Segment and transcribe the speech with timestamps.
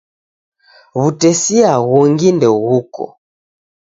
[0.99, 3.03] W'utesia ghungi ndeghuko.